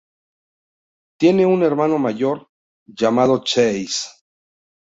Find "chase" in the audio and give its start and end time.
3.43-4.09